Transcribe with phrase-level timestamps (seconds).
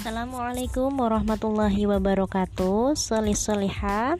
[0.00, 2.96] Assalamualaikum warahmatullahi wabarakatuh.
[2.96, 4.16] Solih soliha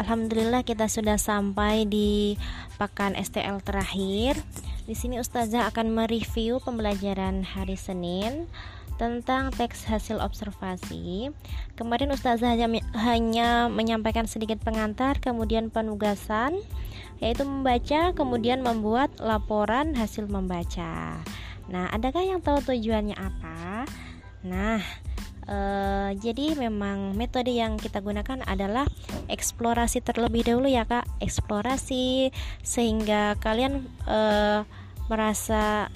[0.00, 2.40] Alhamdulillah kita sudah sampai di
[2.80, 4.40] pekan STL terakhir.
[4.88, 8.48] Di sini Ustazah akan mereview pembelajaran hari Senin
[8.96, 11.28] tentang teks hasil observasi.
[11.76, 16.64] Kemarin Ustazah hanya, hanya menyampaikan sedikit pengantar Kemudian penugasan
[17.20, 21.20] Yaitu membaca kemudian membuat laporan hasil membaca.
[21.68, 23.84] Nah adakah yang tahu tujuannya apa?
[24.40, 24.80] Nah
[25.48, 28.86] Uh, jadi memang metode yang kita gunakan adalah
[29.26, 31.06] eksplorasi terlebih dahulu ya kak.
[31.18, 32.30] Eksplorasi
[32.62, 34.62] sehingga kalian uh,
[35.10, 35.90] merasa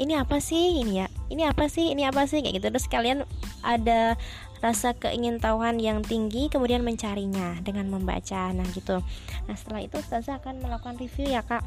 [0.00, 1.08] ini apa sih ini ya?
[1.28, 1.92] Ini apa sih?
[1.92, 2.40] Ini apa sih?
[2.40, 2.66] Kayak gitu.
[2.72, 3.18] Terus kalian
[3.60, 4.16] ada
[4.60, 8.52] rasa keingintahuan yang tinggi kemudian mencarinya dengan membaca.
[8.52, 9.00] Nah gitu.
[9.48, 11.64] Nah setelah itu Ustazah akan melakukan review ya kak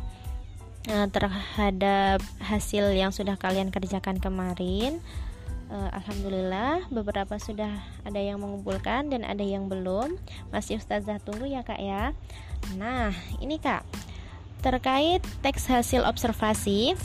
[0.89, 5.02] uh, terhadap hasil yang sudah kalian kerjakan kemarin
[5.73, 10.15] uh, Alhamdulillah beberapa sudah ada yang mengumpulkan dan ada yang belum.
[10.53, 12.13] Masih Ustazah tunggu ya kak ya.
[12.77, 13.81] Nah ini kak.
[14.61, 16.95] Terkait teks hasil observasi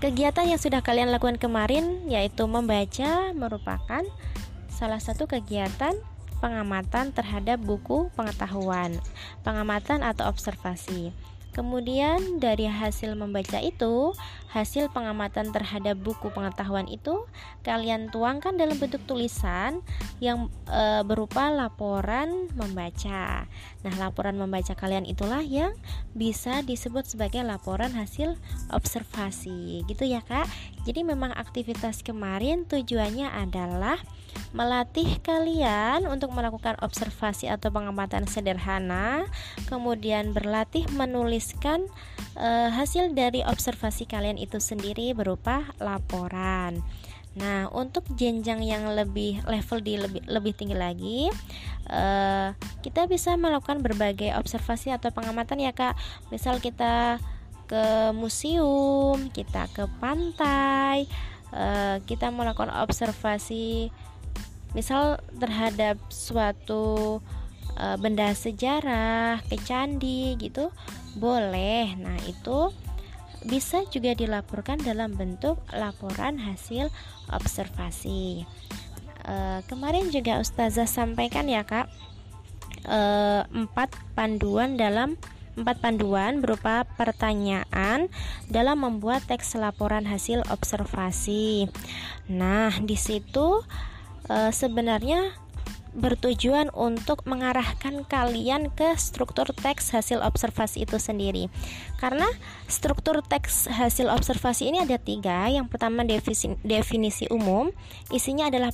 [0.00, 4.02] kegiatan yang sudah kalian lakukan kemarin yaitu membaca merupakan
[4.66, 5.94] salah satu kegiatan
[6.42, 8.98] pengamatan terhadap buku pengetahuan
[9.46, 11.14] pengamatan atau observasi
[11.52, 14.16] Kemudian dari hasil membaca itu,
[14.52, 17.24] hasil pengamatan terhadap buku pengetahuan itu
[17.60, 19.84] kalian tuangkan dalam bentuk tulisan
[20.20, 23.44] yang e, berupa laporan membaca.
[23.84, 25.76] Nah, laporan membaca kalian itulah yang
[26.16, 28.36] bisa disebut sebagai laporan hasil
[28.72, 29.84] observasi.
[29.84, 30.48] Gitu ya, Kak.
[30.82, 33.98] Jadi memang aktivitas kemarin tujuannya adalah
[34.52, 39.24] melatih kalian untuk melakukan observasi atau pengamatan sederhana,
[39.68, 41.86] kemudian berlatih menulis menuliskan
[42.36, 46.82] uh, hasil dari observasi kalian itu sendiri berupa laporan.
[47.32, 51.20] Nah, untuk jenjang yang lebih level di lebih lebih tinggi lagi,
[51.88, 52.52] uh,
[52.84, 55.96] kita bisa melakukan berbagai observasi atau pengamatan ya kak.
[56.28, 57.16] Misal kita
[57.72, 61.08] ke museum, kita ke pantai,
[61.56, 63.88] uh, kita melakukan observasi,
[64.76, 67.24] misal terhadap suatu
[67.80, 70.68] uh, benda sejarah, ke candi gitu
[71.16, 71.96] boleh.
[71.96, 72.68] Nah, itu
[73.48, 76.94] bisa juga dilaporkan dalam bentuk laporan hasil
[77.26, 78.46] observasi.
[79.22, 79.34] E,
[79.66, 81.90] kemarin juga Ustazah sampaikan ya kak
[83.50, 85.18] empat panduan dalam
[85.52, 88.08] empat panduan berupa pertanyaan
[88.48, 91.68] dalam membuat teks laporan hasil observasi.
[92.32, 93.60] Nah, di situ
[94.28, 95.36] e, sebenarnya
[95.92, 101.52] bertujuan untuk mengarahkan kalian ke struktur teks hasil observasi itu sendiri.
[102.00, 102.26] Karena
[102.66, 105.46] struktur teks hasil observasi ini ada tiga.
[105.52, 107.70] Yang pertama definisi, definisi umum,
[108.08, 108.72] isinya adalah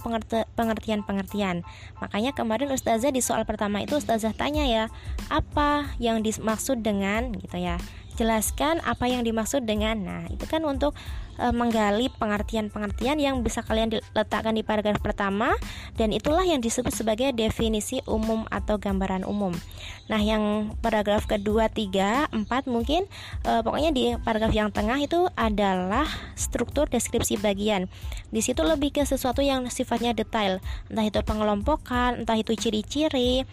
[0.54, 1.66] pengertian-pengertian.
[1.98, 4.84] Makanya kemarin Ustazah di soal pertama itu Ustazah tanya ya,
[5.28, 7.76] apa yang dimaksud dengan gitu ya
[8.18, 10.98] jelaskan apa yang dimaksud dengan nah itu kan untuk
[11.38, 15.56] e, menggali pengertian-pengertian yang bisa kalian letakkan di paragraf pertama
[15.96, 19.56] dan itulah yang disebut sebagai definisi umum atau gambaran umum.
[20.12, 23.08] Nah yang paragraf kedua tiga empat mungkin
[23.46, 26.04] e, pokoknya di paragraf yang tengah itu adalah
[26.36, 27.88] struktur deskripsi bagian.
[28.28, 30.60] Di situ lebih ke sesuatu yang sifatnya detail.
[30.92, 33.46] Entah itu pengelompokan entah itu ciri-ciri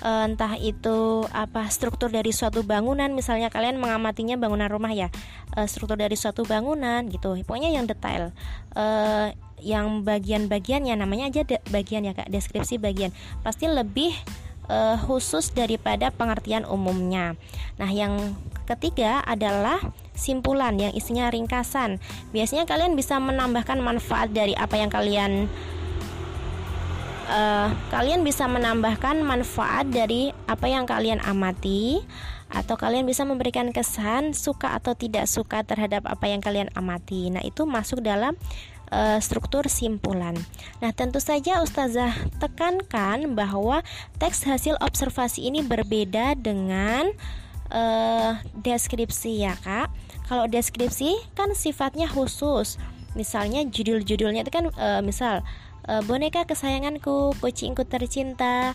[0.00, 3.12] e, entah itu apa struktur dari suatu bangunan.
[3.12, 5.08] Misalnya kalian mengamati artinya bangunan rumah ya.
[5.64, 8.36] Struktur dari suatu bangunan gitu pokoknya yang detail.
[8.76, 8.84] E,
[9.62, 12.28] yang bagian-bagiannya namanya aja bagian ya kak.
[12.28, 13.16] Deskripsi bagian.
[13.40, 14.12] Pasti lebih
[14.68, 14.76] e,
[15.08, 17.32] khusus daripada pengertian umumnya.
[17.80, 18.36] Nah yang
[18.68, 19.80] ketiga adalah
[20.12, 21.96] simpulan yang isinya ringkasan.
[22.36, 25.48] Biasanya kalian bisa menambahkan manfaat dari apa yang kalian
[27.32, 32.04] uh, kalian bisa menambahkan manfaat dari apa yang kalian amati
[32.52, 37.32] atau kalian bisa memberikan kesan suka atau tidak suka terhadap apa yang kalian amati.
[37.32, 38.36] Nah, itu masuk dalam
[38.92, 40.36] uh, struktur simpulan.
[40.84, 43.80] Nah, tentu saja Ustazah tekankan bahwa
[44.20, 47.08] teks hasil observasi ini berbeda dengan
[47.72, 49.88] uh, deskripsi ya, Kak.
[50.28, 52.76] Kalau deskripsi kan sifatnya khusus.
[53.16, 55.44] Misalnya judul-judulnya itu kan uh, misal
[55.88, 58.74] uh, boneka kesayanganku, kucingku tercinta,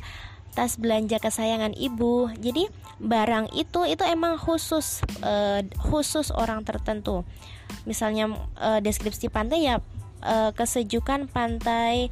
[0.58, 2.34] tas belanja kesayangan ibu.
[2.42, 2.66] Jadi
[2.98, 7.22] barang itu itu emang khusus uh, khusus orang tertentu.
[7.86, 9.84] Misalnya uh, deskripsi pantai ya
[10.26, 12.10] uh, kesejukan pantai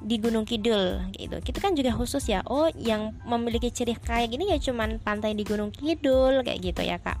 [0.00, 1.36] di Gunung Kidul gitu.
[1.44, 2.40] Kita kan juga khusus ya.
[2.48, 6.96] Oh, yang memiliki ciri kayak gini ya cuman pantai di Gunung Kidul kayak gitu ya,
[6.96, 7.20] Kak.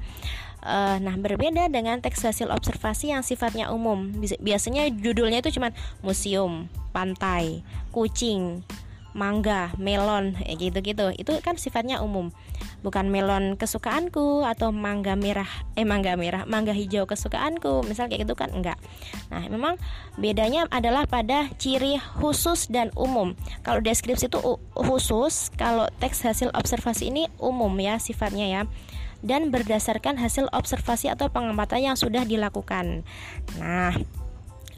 [0.60, 4.12] Uh, nah, berbeda dengan teks hasil observasi yang sifatnya umum.
[4.20, 5.72] Biasanya judulnya itu cuma
[6.04, 8.60] museum, pantai, kucing,
[9.16, 11.16] mangga, melon, gitu-gitu.
[11.16, 12.28] Itu kan sifatnya umum.
[12.80, 17.84] Bukan melon kesukaanku atau mangga merah, eh mangga merah, mangga hijau kesukaanku.
[17.84, 18.80] Misal kayak gitu kan enggak.
[19.28, 19.76] Nah, memang
[20.16, 23.36] bedanya adalah pada ciri khusus dan umum.
[23.60, 24.40] Kalau deskripsi itu
[24.72, 28.62] khusus, kalau teks hasil observasi ini umum ya sifatnya ya
[29.20, 33.04] dan berdasarkan hasil observasi atau pengamatan yang sudah dilakukan.
[33.60, 33.92] Nah,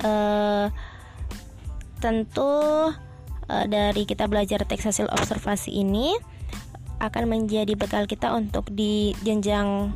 [0.02, 0.66] eh,
[2.02, 2.52] tentu
[3.46, 6.18] eh, dari kita belajar teks hasil observasi ini
[7.02, 9.90] akan menjadi bekal kita untuk di jenjang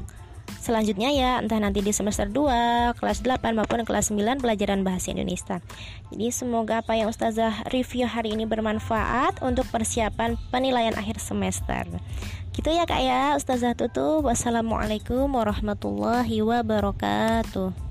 [0.67, 5.63] selanjutnya ya entah nanti di semester 2, kelas 8 maupun kelas 9 pelajaran bahasa Indonesia.
[6.11, 11.87] Jadi semoga apa yang Ustazah review hari ini bermanfaat untuk persiapan penilaian akhir semester.
[12.51, 14.27] Gitu ya Kak ya, Ustazah tutup.
[14.27, 17.86] Wassalamualaikum warahmatullahi wabarakatuh.